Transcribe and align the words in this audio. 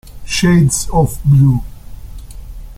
Shades 0.25 0.89
of 0.89 1.21
Blue 1.23 1.61